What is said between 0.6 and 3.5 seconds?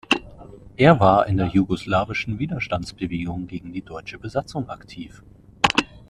Er war in der jugoslawischen Widerstandsbewegung